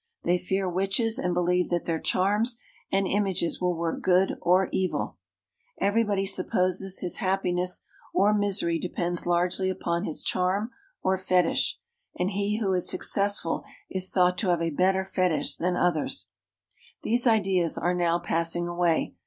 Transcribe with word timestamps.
They 0.23 0.39
fear 0.39 0.67
witches, 0.67 1.19
and 1.19 1.31
believe 1.31 1.69
that 1.69 1.85
their 1.85 1.99
charms 1.99 2.57
and 2.91 3.05
images 3.05 3.61
will 3.61 3.77
work 3.77 4.01
good 4.01 4.31
or 4.41 4.67
evil. 4.71 5.17
Everybody 5.79 6.25
supposes 6.25 7.01
his 7.01 7.17
happiness 7.17 7.83
or 8.11 8.33
misery 8.33 8.79
depends 8.79 9.27
largely 9.27 9.69
upon 9.69 10.05
his 10.05 10.23
charm 10.23 10.71
or 11.03 11.17
fetish; 11.17 11.77
and 12.17 12.31
he 12.31 12.57
who 12.57 12.73
is 12.73 12.89
success 12.89 13.41
ful 13.41 13.63
is 13.91 14.11
thought 14.11 14.39
to 14.39 14.47
have 14.47 14.59
a 14.63 14.71
better 14.71 15.05
fetish 15.05 15.57
than 15.57 15.75
others. 15.75 16.29
These 17.03 17.27
ideas 17.27 17.77
are 17.77 17.93
now 17.93 18.17
passing 18.17 18.67
away. 18.67 19.13